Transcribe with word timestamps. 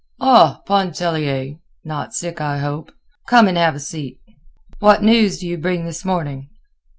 "Ah, 0.19 0.63
Pontellier! 0.65 1.57
Not 1.83 2.15
sick, 2.15 2.41
I 2.41 2.57
hope. 2.57 2.91
Come 3.27 3.47
and 3.47 3.55
have 3.55 3.75
a 3.75 3.79
seat. 3.79 4.19
What 4.79 5.03
news 5.03 5.37
do 5.37 5.47
you 5.47 5.59
bring 5.59 5.85
this 5.85 6.03
morning?" 6.03 6.49